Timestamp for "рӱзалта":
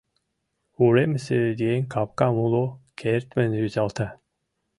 3.61-4.07